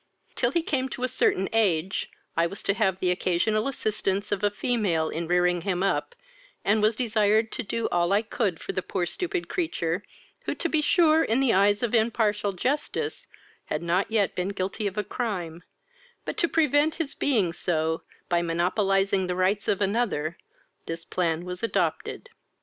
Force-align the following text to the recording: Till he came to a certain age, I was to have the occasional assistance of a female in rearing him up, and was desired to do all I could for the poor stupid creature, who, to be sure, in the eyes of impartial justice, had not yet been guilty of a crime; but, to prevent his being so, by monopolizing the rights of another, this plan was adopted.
Till 0.33 0.49
he 0.51 0.63
came 0.63 0.89
to 0.89 1.03
a 1.03 1.07
certain 1.07 1.47
age, 1.53 2.09
I 2.35 2.47
was 2.47 2.63
to 2.63 2.73
have 2.73 2.97
the 2.99 3.11
occasional 3.11 3.67
assistance 3.67 4.31
of 4.31 4.43
a 4.43 4.49
female 4.49 5.09
in 5.11 5.27
rearing 5.27 5.61
him 5.61 5.83
up, 5.83 6.15
and 6.65 6.81
was 6.81 6.95
desired 6.95 7.51
to 7.51 7.61
do 7.61 7.87
all 7.91 8.11
I 8.11 8.23
could 8.23 8.59
for 8.59 8.71
the 8.71 8.81
poor 8.81 9.05
stupid 9.05 9.47
creature, 9.47 10.03
who, 10.45 10.55
to 10.55 10.67
be 10.67 10.81
sure, 10.81 11.23
in 11.23 11.39
the 11.39 11.53
eyes 11.53 11.83
of 11.83 11.93
impartial 11.93 12.51
justice, 12.51 13.27
had 13.65 13.83
not 13.83 14.09
yet 14.09 14.33
been 14.33 14.49
guilty 14.49 14.87
of 14.87 14.97
a 14.97 15.03
crime; 15.03 15.61
but, 16.25 16.35
to 16.37 16.47
prevent 16.47 16.95
his 16.95 17.13
being 17.13 17.53
so, 17.53 18.01
by 18.27 18.41
monopolizing 18.41 19.27
the 19.27 19.35
rights 19.35 19.67
of 19.67 19.81
another, 19.81 20.35
this 20.87 21.05
plan 21.05 21.45
was 21.45 21.61
adopted. 21.61 22.29